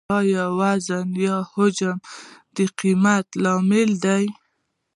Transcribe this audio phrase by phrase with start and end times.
[0.17, 1.97] آیا وزن یا حجم
[2.55, 4.25] د قیمتۍ لامل دی؟